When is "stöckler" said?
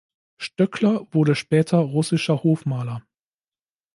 0.41-1.05